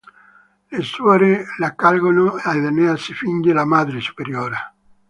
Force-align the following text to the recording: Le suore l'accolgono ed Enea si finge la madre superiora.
Le 0.71 0.81
suore 0.81 1.45
l'accolgono 1.59 2.39
ed 2.39 2.65
Enea 2.71 2.97
si 2.97 3.13
finge 3.13 3.53
la 3.53 3.65
madre 3.65 3.99
superiora. 4.01 4.59